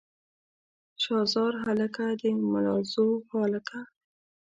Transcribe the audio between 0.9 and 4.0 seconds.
شاه زار هلکه د ملازو هلکه.